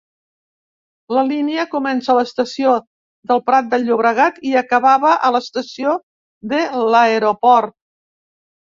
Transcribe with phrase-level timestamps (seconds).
[1.17, 2.73] La línia comença a l'estació
[3.33, 5.97] del Prat de Llobregat i acabava a l'estació
[6.57, 7.81] de l'Aeroport.